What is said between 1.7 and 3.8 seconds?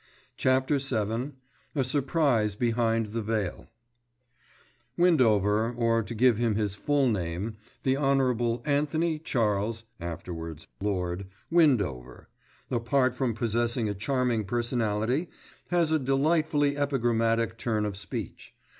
*A SURPRISE BEHIND THE VEIL*